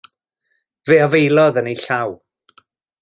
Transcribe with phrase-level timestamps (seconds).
[0.87, 2.11] Fe afaelodd yn ei llaw.